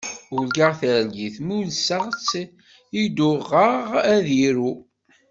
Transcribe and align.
Urgaɣ 0.35 0.71
targit, 0.79 1.35
ma 1.45 1.53
ulseɣ-tt 1.59 2.31
i 2.45 2.47
udɣaɣ 3.29 3.87
ad 4.13 4.27
iru. 4.47 4.71